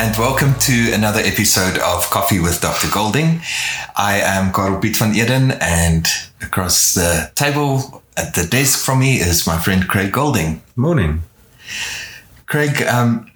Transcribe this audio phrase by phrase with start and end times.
[0.00, 2.88] and welcome to another episode of Coffee with Dr.
[2.90, 3.42] Golding.
[3.98, 6.06] I am Karl Piet van Eden, and
[6.40, 10.62] across the table at the desk from me is my friend Craig Golding.
[10.74, 11.22] Morning.
[12.46, 13.30] Craig, um,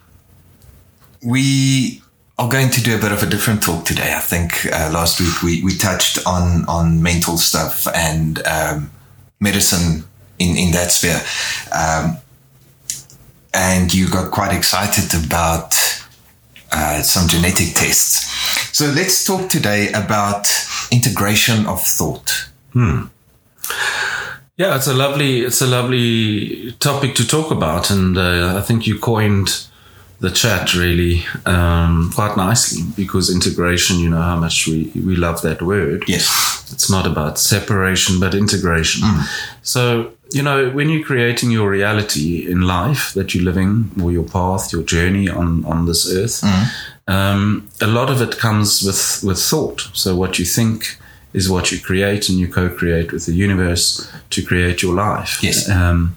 [1.23, 2.01] we
[2.39, 4.15] are going to do a bit of a different talk today.
[4.17, 8.91] I think uh, last week we, we touched on, on mental stuff and um,
[9.39, 10.05] medicine
[10.39, 11.21] in, in that sphere.
[11.77, 12.17] Um,
[13.53, 15.75] and you got quite excited about
[16.75, 18.77] uh, some genetic tests.
[18.77, 20.47] So let's talk today about
[20.91, 22.49] integration of thought.
[22.73, 23.05] Hmm.
[24.57, 28.87] Yeah, it's a lovely it's a lovely topic to talk about, and uh, I think
[28.87, 29.67] you coined
[30.25, 33.99] the chat really um, quite nicely because integration.
[33.99, 36.05] You know how much we we love that word.
[36.09, 36.27] Yes,
[36.73, 39.03] it's not about separation but integration.
[39.03, 39.23] Mm.
[39.63, 44.25] So you know, when you're creating your reality in life that you're living, or your
[44.25, 46.65] path, your journey on on this earth, mm.
[47.07, 49.91] um, a lot of it comes with with thought.
[49.93, 50.99] So what you think
[51.35, 55.43] is what you create, and you co-create with the universe to create your life.
[55.43, 55.69] Yes.
[55.69, 56.17] Um,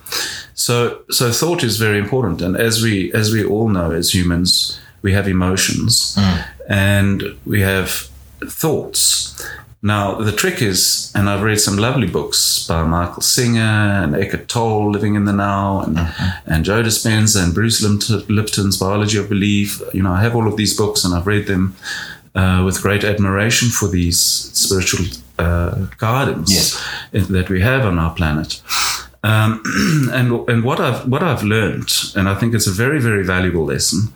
[0.54, 4.80] so so thought is very important, and as we as we all know, as humans,
[5.02, 6.48] we have emotions, mm.
[6.70, 8.10] and we have
[8.46, 9.28] thoughts
[9.84, 14.48] now, the trick is, and I've read some lovely books by Michael Singer and Eckhart
[14.48, 16.52] Tolle, Living in the Now, and, mm-hmm.
[16.52, 19.82] and Joe Dispenza and Bruce Lipton's Biology of Belief.
[19.94, 21.76] You know, I have all of these books and I've read them
[22.38, 25.06] uh, with great admiration for these spiritual
[25.40, 26.52] uh, gardens
[27.12, 27.28] yes.
[27.28, 28.62] that we have on our planet.
[29.24, 29.62] Um,
[30.14, 33.66] and and what I've what I've learned, and I think it's a very very valuable
[33.66, 34.14] lesson,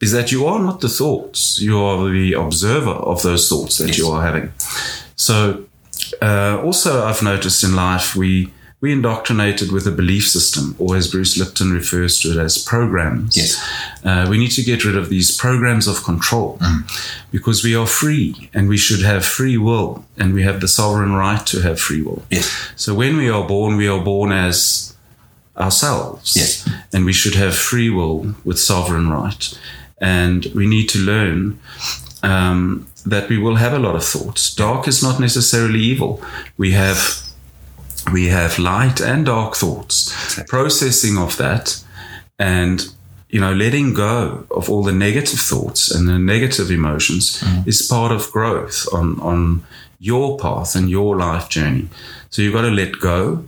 [0.00, 3.88] is that you are not the thoughts; you are the observer of those thoughts that
[3.88, 3.98] yes.
[3.98, 4.52] you are having.
[5.16, 5.64] So,
[6.20, 11.08] uh, also, I've noticed in life we we indoctrinated with a belief system, or as
[11.08, 13.36] Bruce Lipton refers to it as programs.
[13.36, 13.56] Yes.
[14.04, 16.82] Uh, we need to get rid of these programs of control mm.
[17.30, 21.12] because we are free and we should have free will and we have the sovereign
[21.12, 22.24] right to have free will.
[22.28, 22.72] Yes.
[22.74, 24.96] So when we are born, we are born as
[25.56, 26.34] ourselves.
[26.34, 26.68] Yes.
[26.92, 29.58] And we should have free will with sovereign right.
[29.98, 31.60] And we need to learn
[32.24, 34.52] um, that we will have a lot of thoughts.
[34.52, 36.20] Dark is not necessarily evil.
[36.56, 37.31] We have
[38.12, 40.12] we have light and dark thoughts.
[40.24, 40.44] Exactly.
[40.48, 41.82] Processing of that
[42.38, 42.94] and
[43.28, 47.66] you know letting go of all the negative thoughts and the negative emotions mm.
[47.66, 49.64] is part of growth on on
[49.98, 51.88] your path and your life journey.
[52.30, 53.46] So you've got to let go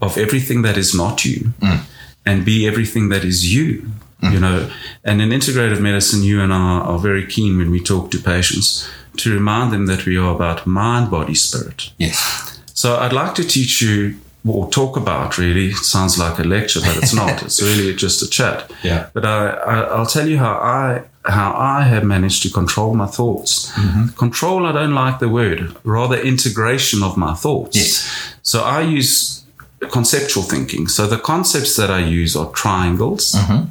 [0.00, 1.80] of everything that is not you mm.
[2.24, 3.90] and be everything that is you
[4.22, 4.34] Mm-hmm.
[4.34, 4.70] You know,
[5.04, 8.88] and in integrative medicine, you and I are very keen when we talk to patients
[9.18, 11.92] to remind them that we are about mind, body, spirit.
[11.98, 12.47] Yes.
[12.78, 14.14] So I'd like to teach you
[14.46, 15.70] or talk about really.
[15.70, 17.42] It sounds like a lecture, but it's not.
[17.42, 18.70] it's really just a chat.
[18.84, 19.10] Yeah.
[19.14, 23.72] But I, will tell you how I how I have managed to control my thoughts.
[23.72, 24.16] Mm-hmm.
[24.16, 25.76] Control, I don't like the word.
[25.82, 27.76] Rather, integration of my thoughts.
[27.76, 28.34] Yes.
[28.42, 29.44] So I use
[29.90, 30.86] conceptual thinking.
[30.86, 33.62] So the concepts that I use are triangles mm-hmm.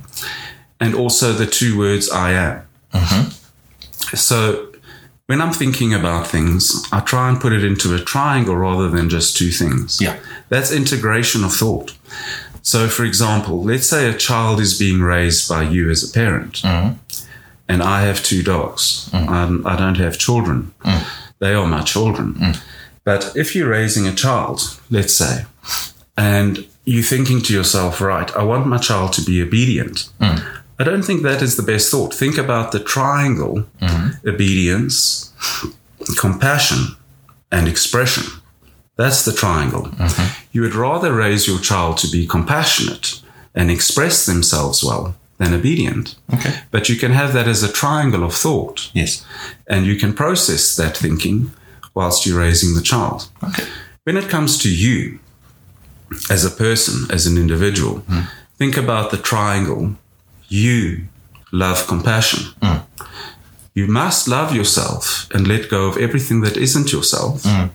[0.81, 2.61] and also the two words I am.
[2.93, 4.15] Mm-hmm.
[4.17, 4.67] So
[5.27, 9.09] when I'm thinking about things, I try and put it into a triangle rather than
[9.09, 10.01] just two things.
[10.01, 10.17] Yeah.
[10.49, 11.95] That's integration of thought.
[12.61, 16.61] So, for example, let's say a child is being raised by you as a parent,
[16.63, 16.97] mm-hmm.
[17.69, 19.09] and I have two dogs.
[19.13, 19.65] Mm-hmm.
[19.65, 20.73] I don't have children.
[20.83, 21.07] Mm.
[21.39, 22.33] They are my children.
[22.33, 22.61] Mm.
[23.05, 25.45] But if you're raising a child, let's say,
[26.17, 30.09] and you're thinking to yourself, right, I want my child to be obedient.
[30.19, 30.45] Mm.
[30.79, 32.13] I don't think that is the best thought.
[32.13, 34.27] Think about the triangle mm-hmm.
[34.27, 35.33] obedience,
[36.19, 36.95] compassion,
[37.51, 38.23] and expression.
[38.95, 39.83] That's the triangle.
[39.83, 40.47] Mm-hmm.
[40.51, 43.21] You would rather raise your child to be compassionate
[43.55, 46.15] and express themselves well than obedient.
[46.33, 46.61] Okay.
[46.71, 48.91] But you can have that as a triangle of thought.
[48.93, 49.25] Yes.
[49.67, 51.51] And you can process that thinking
[51.93, 53.29] whilst you're raising the child.
[53.43, 53.65] Okay.
[54.03, 55.19] When it comes to you,
[56.29, 57.99] as a person, as an individual.
[58.01, 58.27] Mm.
[58.57, 59.95] Think about the triangle.
[60.47, 61.07] You
[61.51, 62.53] love compassion.
[62.61, 62.83] Mm.
[63.73, 67.43] You must love yourself and let go of everything that isn't yourself.
[67.43, 67.69] Mm.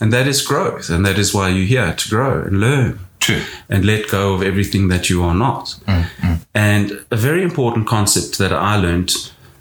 [0.00, 0.90] And that is growth.
[0.90, 3.00] And that is why you're here to grow and learn.
[3.20, 3.42] True.
[3.68, 5.72] And let go of everything that you are not.
[5.86, 6.02] Hmm.
[6.20, 6.34] Hmm.
[6.54, 9.12] And a very important concept that I learned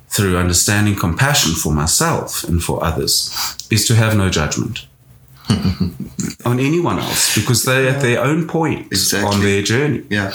[0.08, 3.30] through understanding compassion for myself and for others
[3.70, 4.88] is to have no judgment.
[6.46, 7.96] on anyone else because they're yeah.
[7.96, 9.36] at their own point exactly.
[9.36, 10.04] on their journey.
[10.10, 10.32] Yeah.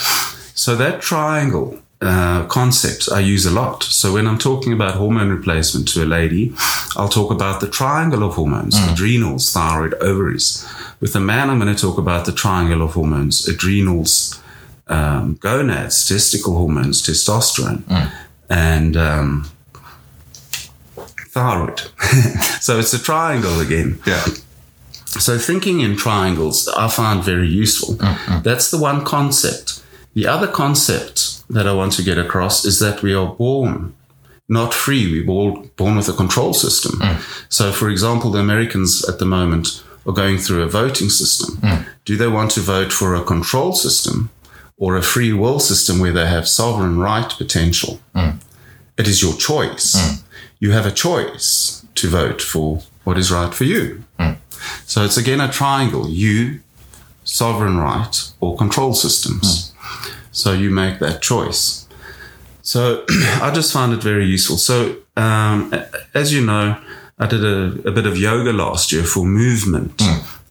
[0.55, 3.83] So that triangle uh, concept I use a lot.
[3.83, 6.53] So when I'm talking about hormone replacement to a lady,
[6.97, 8.93] I'll talk about the triangle of hormones: mm.
[8.93, 10.67] adrenals, thyroid, ovaries.
[11.01, 14.43] With a man, I'm going to talk about the triangle of hormones: adrenals,
[14.89, 18.13] um, gonads, testicle hormones, testosterone, mm.
[18.51, 19.51] and um,
[21.29, 21.81] thyroid.
[22.61, 24.01] so it's a triangle again.
[24.07, 24.25] Yeah.
[25.05, 27.95] So thinking in triangles, I find very useful.
[28.43, 29.81] That's the one concept.
[30.15, 33.95] The other concept that I want to get across is that we are born
[34.49, 35.11] not free.
[35.11, 37.01] We're born, born with a control system.
[37.01, 37.47] Mm.
[37.49, 41.57] So, for example, the Americans at the moment are going through a voting system.
[41.57, 41.87] Mm.
[42.05, 44.31] Do they want to vote for a control system
[44.77, 48.01] or a free will system where they have sovereign right potential?
[48.15, 48.43] Mm.
[48.99, 50.23] It is your choice.
[50.61, 54.05] You have a choice to vote for what is right for you.
[54.87, 56.61] So it's again a triangle you,
[57.25, 59.64] sovereign right, or control systems.
[60.35, 61.87] So you make that choice.
[62.63, 63.05] So
[63.41, 64.57] I just found it very useful.
[64.57, 65.73] So, um,
[66.13, 66.77] as you know,
[67.19, 70.03] I did a, a bit of yoga last year for movement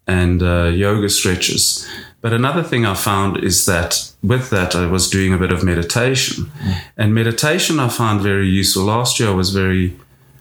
[0.07, 1.85] and uh, yoga stretches.
[2.21, 5.62] But another thing I found is that with that, I was doing a bit of
[5.63, 6.50] meditation.
[6.95, 8.83] And meditation I found very useful.
[8.83, 9.94] Last year, I was very,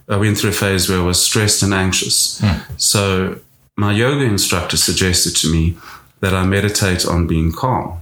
[0.08, 2.40] I went through a phase where I was stressed and anxious.
[2.76, 3.40] So
[3.76, 5.76] my yoga instructor suggested to me
[6.20, 7.98] that I meditate on being calm.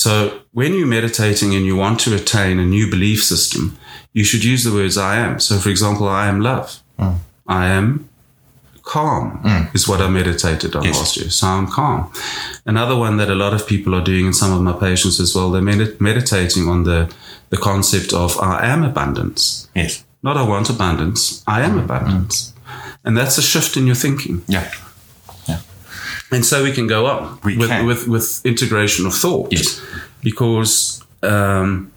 [0.00, 3.76] So when you're meditating and you want to attain a new belief system,
[4.14, 5.40] you should use the words I am.
[5.40, 6.68] So for example, I am love.
[6.98, 7.16] Hmm.
[7.46, 8.08] I am
[8.82, 9.76] calm hmm.
[9.76, 10.96] is what I meditated on Yes.
[10.96, 11.28] last year.
[11.28, 12.10] So I'm calm.
[12.64, 15.34] Another one that a lot of people are doing and some of my patients as
[15.34, 17.12] well, they're med- meditating on the,
[17.50, 19.68] the concept of I am abundance.
[19.74, 20.02] Yes.
[20.22, 21.84] Not I want abundance, I am hmm.
[21.84, 22.54] abundance.
[23.04, 24.44] And that's a shift in your thinking.
[24.48, 24.70] Yeah.
[26.32, 27.86] And so we can go on We with, can.
[27.86, 29.52] with with integration of thought.
[29.52, 29.80] Yes.
[30.22, 31.92] Because um,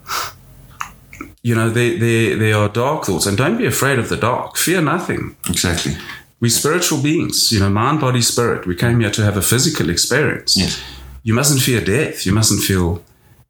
[1.44, 4.58] you know, there, there there are dark thoughts, and don't be afraid of the dark.
[4.58, 5.36] Fear nothing.
[5.50, 5.98] Exactly.
[6.40, 8.66] We're spiritual beings, you know, mind, body, spirit.
[8.66, 10.58] We came here to have a physical experience.
[10.58, 10.82] Yes.
[11.24, 12.26] You mustn't fear death.
[12.26, 13.02] You mustn't feel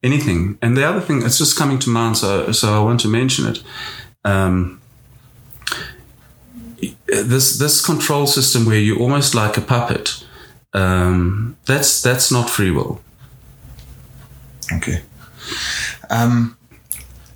[0.03, 0.57] anything.
[0.61, 3.47] And the other thing, it's just coming to mind, so so I want to mention
[3.47, 3.63] it.
[4.25, 4.79] Um,
[7.07, 10.22] this this control system where you're almost like a puppet.
[10.73, 13.01] Um, that's that's not free will.
[14.71, 15.01] Okay.
[16.09, 16.57] Um,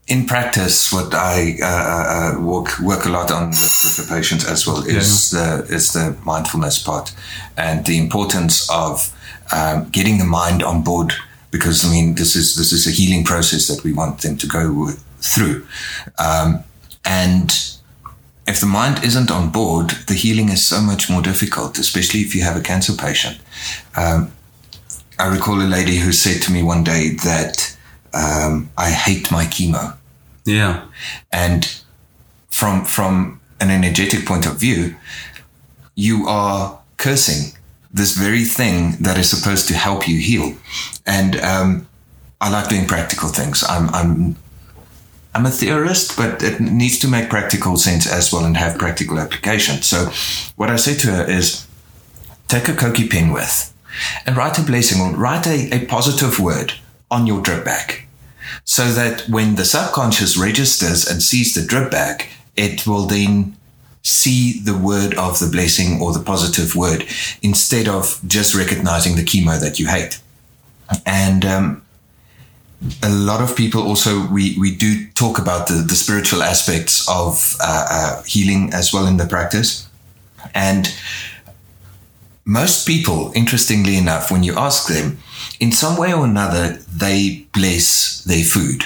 [0.08, 4.46] in practice, what I uh, uh, work work a lot on with, with the patients
[4.46, 7.14] as well is the is the mindfulness part
[7.58, 9.14] and the importance of
[9.52, 11.14] um, getting the mind on board
[11.52, 14.48] because I mean this is this is a healing process that we want them to
[14.48, 15.66] go with, through,
[16.20, 16.64] um,
[17.06, 17.52] and
[18.48, 22.34] if the mind isn't on board, the healing is so much more difficult, especially if
[22.34, 23.38] you have a cancer patient.
[23.96, 24.32] Um,
[25.20, 27.78] I recall a lady who said to me one day that
[28.14, 29.98] um, I hate my chemo,
[30.46, 30.86] Yeah,
[31.32, 31.82] and
[32.50, 34.96] from from an energetic point of view,
[35.96, 37.58] you are cursing
[37.92, 40.56] this very thing that is supposed to help you heal.
[41.06, 41.88] And um,
[42.40, 43.64] I like doing practical things.
[43.68, 44.36] I'm I'm
[45.38, 49.20] I'm a theorist, but it needs to make practical sense as well and have practical
[49.20, 49.84] application.
[49.84, 50.10] So,
[50.56, 51.68] what I say to her is,
[52.48, 53.72] take a Koki pen with,
[54.26, 56.74] and write a blessing or write a, a positive word
[57.12, 58.08] on your drip bag,
[58.66, 62.26] so that when the subconscious registers and sees the drip bag,
[62.56, 63.56] it will then
[64.02, 67.06] see the word of the blessing or the positive word
[67.44, 70.20] instead of just recognizing the chemo that you hate.
[71.06, 71.86] And um,
[73.02, 77.56] a lot of people also we we do talk about the the spiritual aspects of
[77.60, 79.88] uh, uh, healing as well in the practice,
[80.54, 80.94] and
[82.48, 85.18] most people, interestingly enough, when you ask them,
[85.60, 88.84] in some way or another, they bless their food.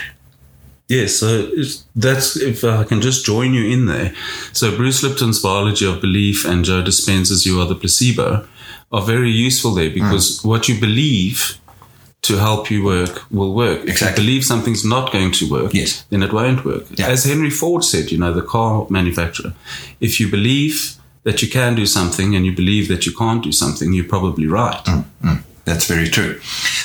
[0.87, 1.49] Yes, so
[1.95, 4.13] that's if I can just join you in there.
[4.51, 8.45] So Bruce Lipton's biology of belief and Joe Dispenza's you are the placebo
[8.91, 11.60] are very useful there because what you believe
[12.23, 13.83] to help you work will work.
[13.87, 16.05] If you believe something's not going to work, Yes.
[16.09, 16.85] then it won't work.
[16.95, 17.07] Yeah.
[17.07, 19.53] As Henry Ford said, you know, the car manufacturer,
[19.99, 23.51] if you believe that you can do something and you believe that you can't do
[23.51, 24.83] something, you're probably right.
[25.65, 26.39] That's very true.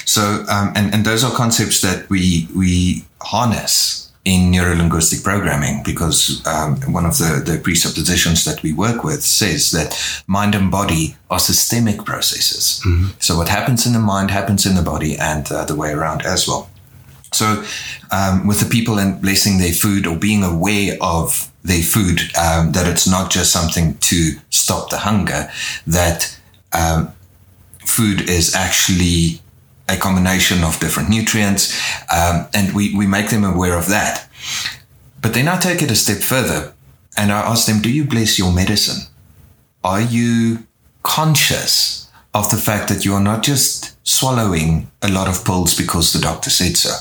[0.05, 6.45] So, um, and, and those are concepts that we, we harness in neurolinguistic programming because
[6.49, 11.16] um, one of the, the presuppositions that we work with says that mind and body
[11.30, 12.83] are systemic processes.
[13.21, 16.23] So, what happens in the mind happens in the body and the other way around
[16.26, 16.68] as well.
[17.33, 17.62] So,
[18.11, 22.73] um, with the people and blessing their food or being aware of their food, um,
[22.73, 25.49] that it's not just something to stop the hunger,
[25.87, 26.37] that
[26.73, 27.12] um,
[27.85, 29.40] food is actually
[29.88, 31.75] a combination of different nutrients,
[32.12, 34.28] um, and we, we make them aware of that.
[35.23, 36.75] But then I take it a step further
[37.16, 39.09] and I ask them, Do you bless your medicine?
[39.83, 40.66] Are you
[41.02, 46.12] conscious of the fact that you are not just swallowing a lot of pills because
[46.12, 46.95] the doctor said so?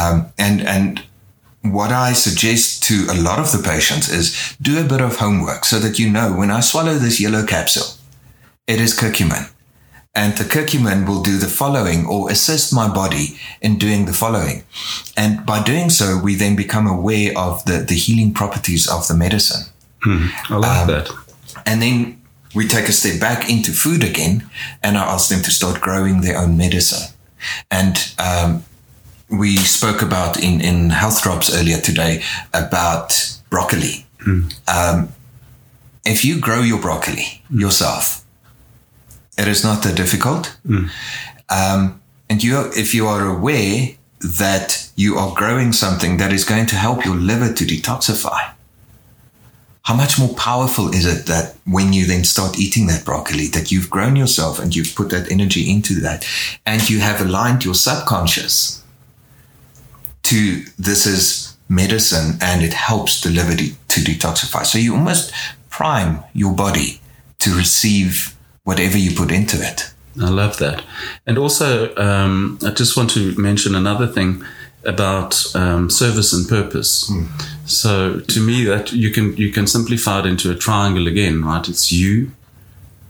[0.00, 1.02] Um, and, and
[1.62, 5.64] what I suggest to a lot of the patients is do a bit of homework
[5.64, 7.96] so that you know when I swallow this yellow capsule,
[8.66, 9.50] it is curcumin.
[10.16, 14.64] And the curcumin will do the following or assist my body in doing the following.
[15.16, 19.14] And by doing so, we then become aware of the, the healing properties of the
[19.14, 19.64] medicine.
[20.50, 21.10] I like Um, that.
[21.66, 22.16] And then
[22.54, 24.48] we take a step back into food again,
[24.82, 27.12] and I ask them to start growing their own medicine.
[27.70, 28.64] And um,
[29.28, 32.22] we spoke about in, in Health Drops earlier today
[32.54, 34.06] about broccoli.
[34.66, 35.08] Um,
[36.04, 38.24] if you grow your broccoli yourself,
[39.38, 40.56] it is not that difficult.
[41.48, 43.90] Um, and you, if you are aware
[44.20, 48.52] that you are growing something that is going to help your liver to detoxify,
[49.82, 53.70] how much more powerful is it that when you then start eating that broccoli, that
[53.70, 56.26] you've grown yourself and you've put that energy into that,
[56.64, 58.82] and you have aligned your subconscious
[60.24, 64.64] to this is medicine and it helps the liver de- to detoxify.
[64.66, 65.32] So you almost
[65.70, 67.00] prime your body
[67.38, 68.35] to receive
[68.66, 69.92] whatever you put into it.
[70.20, 70.82] I love that.
[71.26, 74.42] And also, um, I just want to mention another thing
[74.84, 77.10] about um, service and purpose.
[77.64, 81.68] So, to me, that you can you can simplify it into a triangle again, right?
[81.68, 82.30] It's you,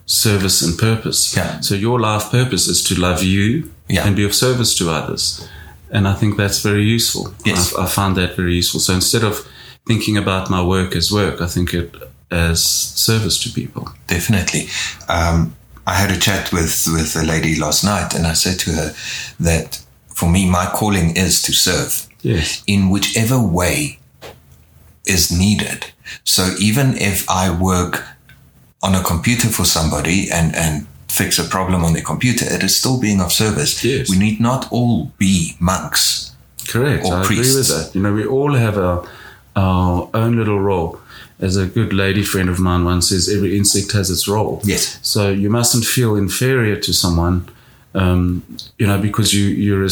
[0.07, 1.37] service, and purpose.
[1.37, 1.61] Yeah.
[1.61, 4.07] So, your life purpose is to love you Yeah.
[4.07, 5.47] and be of service to others.
[5.91, 7.33] And I think that's very useful.
[7.45, 7.73] Yes.
[7.75, 8.81] I, I found that very useful.
[8.81, 9.47] So, instead of
[9.87, 11.95] thinking about my work as work, I think it
[12.31, 13.89] as service to people.
[14.07, 14.69] Definitely.
[15.09, 15.55] Um,
[15.87, 18.95] I had a chat with, with a lady last night and I said to her
[19.39, 22.07] that for me, my calling is to serve.
[22.23, 22.65] Yes.
[22.67, 24.01] in whichever way
[25.07, 25.87] is needed.
[26.25, 28.05] So even if I work
[28.83, 32.77] on a computer for somebody and, and fix a problem on their computer, it is
[32.77, 33.85] still being of service.
[33.85, 34.11] Yes.
[34.11, 36.35] We need not all be monks.
[36.67, 37.05] Correct.
[37.05, 37.95] or I agree with that.
[37.95, 39.09] You know, we all have our,
[39.55, 41.01] our own little role.
[41.39, 44.61] As a good lady friend of mine once says, every insect has its role.
[44.65, 44.99] Yes.
[45.03, 47.47] So you mustn't feel inferior to someone,
[47.95, 48.43] um,
[48.79, 49.91] you know, because you, you're a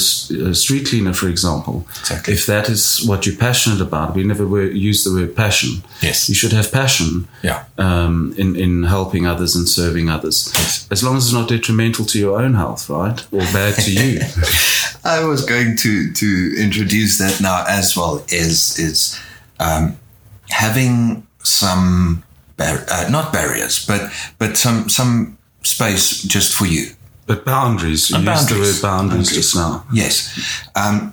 [0.54, 1.86] street cleaner, for example.
[2.00, 2.34] Exactly.
[2.34, 5.82] If that is what you're passionate about, we never were, use the word passion.
[6.02, 6.28] Yes.
[6.30, 7.64] You should have passion Yeah.
[7.76, 10.50] um, in, in helping others and serving others.
[10.54, 10.88] Yes.
[10.90, 13.20] As long as it's not detrimental to your own health, right?
[13.32, 14.20] Or bad to you.
[15.04, 18.24] I was going to to introduce that now as well.
[18.28, 19.18] Is is
[19.60, 19.98] um,
[20.48, 22.22] having some
[22.56, 26.90] bar- uh, not barriers, but but some some space just for you.
[27.26, 28.10] But boundaries.
[28.10, 28.74] You And used the boundaries.
[28.74, 29.30] word boundaries Boundaries.
[29.30, 29.84] just now.
[29.92, 30.68] Yes.
[30.74, 31.12] Um,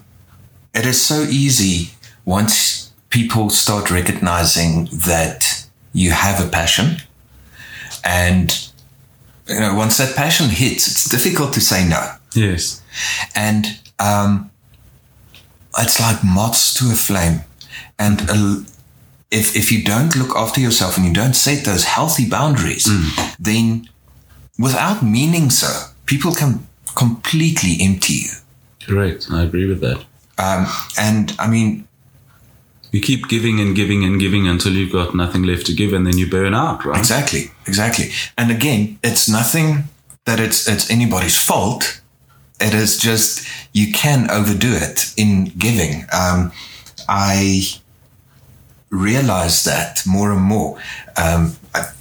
[0.73, 1.91] it is so easy
[2.25, 6.97] once people start recognizing that you have a passion
[8.03, 8.69] and
[9.47, 12.01] you know once that passion hits it's difficult to say no
[12.33, 12.81] Yes.
[13.35, 13.65] and
[13.99, 14.49] um,
[15.77, 17.41] it's like moths to a flame
[17.99, 18.63] and a,
[19.31, 22.87] if, if you don't look after yourself and you don't set those healthy boundaries
[23.39, 23.87] then
[24.59, 25.67] without meaning so
[26.05, 28.31] people can completely empty you
[28.87, 29.27] Correct.
[29.31, 29.99] I agree with that.
[30.37, 30.65] um,
[30.99, 31.87] and I mean,
[32.91, 36.05] You keep giving and giving and giving until you've got nothing left to give and
[36.05, 36.99] then you burn out, right?
[36.99, 38.07] exactly, exactly.
[38.37, 39.85] And again, it's nothing
[40.25, 42.01] that it's it's anybody's fault.
[42.59, 45.93] It is just you can overdo it in giving.
[46.11, 46.51] Um,
[47.07, 47.35] I
[48.91, 50.77] realize that more and more.
[51.17, 51.91] Um, I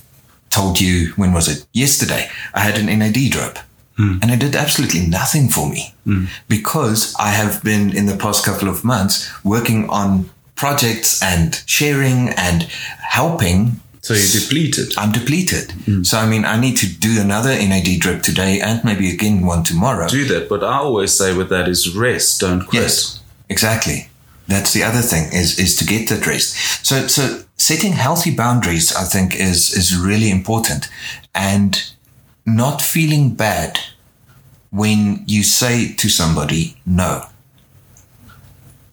[0.50, 1.66] told you when was it?
[1.72, 2.28] Yesterday.
[2.52, 3.58] I had an NAD drip.
[3.96, 4.18] Hmm.
[4.22, 6.24] And it did absolutely nothing for me hmm.
[6.48, 12.30] because I have been in the past couple of months working on projects and sharing
[12.30, 14.94] and helping So you're depleted.
[14.96, 15.72] I'm depleted.
[15.72, 16.02] Hmm.
[16.02, 19.62] So, I mean, I need to do another NAD drip today and maybe again one
[19.62, 20.08] tomorrow.
[20.08, 20.48] Do that.
[20.48, 22.82] But I always say with that is rest, don't quit.
[22.82, 24.09] Yes, exactly.
[24.50, 26.84] That's the other thing is, is to get that rest.
[26.84, 30.88] So, so setting healthy boundaries, I think is, is really important
[31.32, 31.80] and
[32.44, 33.78] not feeling bad
[34.70, 37.26] when you say to somebody no.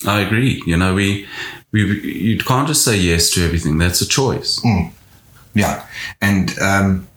[0.06, 0.62] I agree.
[0.68, 1.28] You know, we,
[1.72, 3.80] we, you can't just say yes to everything.
[3.80, 4.64] That's a choice.
[5.56, 5.88] Yeah.
[6.22, 7.08] And, um,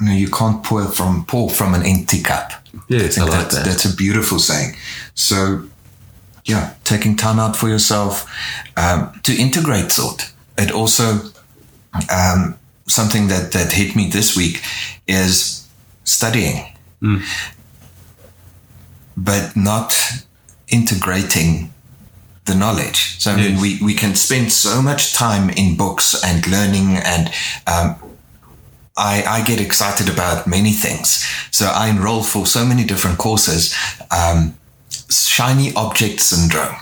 [0.00, 2.52] you, can't pour from, pour from an empty cup.
[2.86, 3.64] Yes, I, think like that's, that.
[3.64, 4.76] that's a beautiful saying.
[5.16, 5.68] So,
[6.48, 8.24] yeah, taking time out for yourself
[8.76, 10.32] um, to integrate thought.
[10.56, 11.20] It also
[12.10, 14.62] um, something that that hit me this week
[15.06, 15.68] is
[16.04, 16.64] studying,
[19.16, 19.94] but not
[20.68, 21.72] integrating
[22.46, 23.20] the knowledge.
[23.20, 23.60] So I mean, Yes.
[23.62, 27.30] we we can spend so much time in books and learning and
[27.66, 27.96] um,
[28.96, 31.24] I, I get excited about many things.
[31.50, 33.74] So I enroll for so many different courses.
[35.10, 36.76] Shiny object syndrome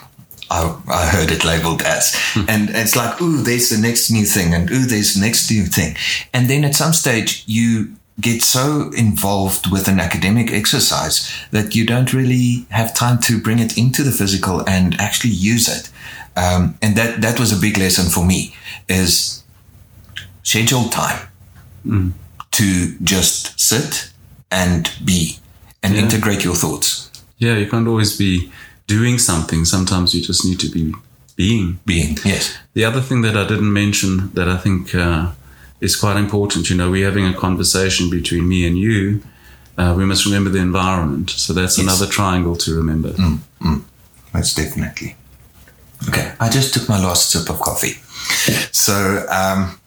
[0.51, 2.15] I, I heard it labeled as.
[2.49, 5.65] and it's like, ooh, there's the next new thing, and ooh, there's the next new
[5.65, 5.97] thing.
[6.33, 11.85] And then at some stage, you get so involved with an academic exercise that you
[11.85, 15.91] don't really have time to bring it into the physical and actually use it.
[16.39, 18.55] Um, and that, that was a big lesson for me
[18.89, 19.43] is
[20.45, 21.29] schedule time
[22.53, 24.11] to just sit
[24.51, 25.39] and be
[25.83, 26.03] and Yeah.
[26.03, 27.06] integrate your thoughts.
[27.39, 28.51] Yeah, you can't always be
[28.87, 29.65] doing something.
[29.65, 30.95] Sometimes you just need to be
[31.37, 31.79] being.
[31.85, 32.57] Being, yes.
[32.75, 35.33] The other thing that I didn't mention that I think uh,
[35.81, 39.23] is quite important, you know, we're having a conversation between me and you.
[39.77, 41.29] Uh, we must remember the environment.
[41.31, 41.87] So that's Yes.
[41.87, 43.13] another triangle to remember.
[44.33, 45.17] Most definitely.
[46.09, 47.97] Okay, I just took my last sip of coffee.
[48.73, 49.79] So um,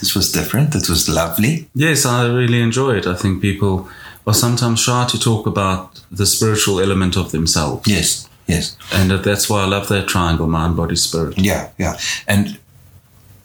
[0.00, 0.74] this was different.
[0.74, 1.68] It was lovely.
[1.74, 3.06] Yes, I really enjoy it.
[3.06, 3.88] I think people
[4.26, 7.86] are sometimes shy to talk about the spiritual element of themselves.
[7.86, 8.76] Yes, yes.
[8.92, 11.38] And that's why I love that triangle mind, body, spirit.
[11.38, 11.98] Yeah, yeah.
[12.26, 12.58] And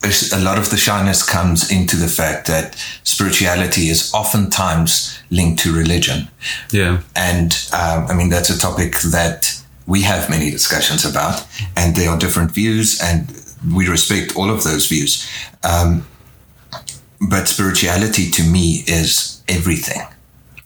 [0.02, 5.76] a lot of the shyness comes into the fact that spirituality is oftentimes linked to
[5.76, 6.30] religion.
[6.72, 7.02] Yeah.
[7.16, 11.46] And um, I mean, that's a topic that we have many discussions about,
[11.76, 13.28] and there are different views, and
[13.76, 15.28] we respect all of those views.
[15.64, 16.06] Um,
[17.30, 20.02] but spirituality to me is everything.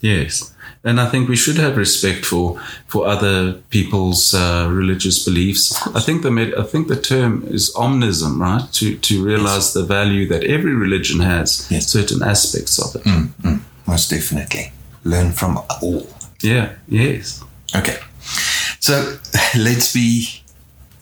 [0.04, 0.54] Yes.
[0.86, 5.72] And I think we should have respect for for other people's uh, religious beliefs.
[5.96, 8.66] I think the med- I think the term is omnism, right?
[8.74, 11.88] To to realize the value that every religion has, Yes.
[11.92, 13.06] certain aspects of it.
[13.88, 14.72] Most definitely.
[15.04, 16.06] Learn from all.
[16.42, 16.68] Yeah.
[16.90, 17.42] Yes.
[17.76, 17.98] Okay.
[18.80, 18.94] So
[19.56, 20.28] let's be,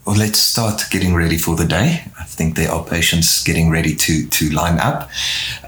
[0.06, 2.04] or let's start getting ready for the day.
[2.20, 5.10] I think there are patients getting ready to, to line up.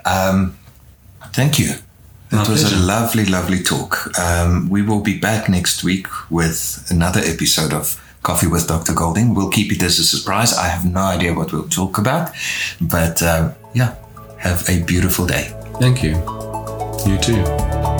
[0.06, 0.54] Um,
[1.34, 1.74] thank you.
[2.34, 4.18] It was a lovely, lovely talk.
[4.20, 8.94] Um, we will be back next week with another episode of Coffee with Dr.
[8.94, 9.36] Golding.
[9.36, 10.54] We'll keep it as a surprise.
[10.54, 12.32] I have no idea what we'll talk about,
[12.82, 13.96] but uh, yeah,
[14.40, 15.54] have a beautiful day.
[15.80, 16.16] Thank you.
[17.06, 17.93] You too.